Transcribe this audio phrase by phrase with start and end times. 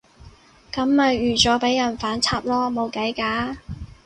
[0.71, 3.57] 噉咪預咗畀人反插囉，冇計㗎